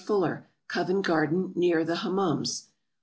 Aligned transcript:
FULLER, 0.03 0.47
Covent 0.67 1.05
Garden, 1.05 1.51
near 1.53 1.83
the 1.85 1.97
Hummums. 1.97 2.69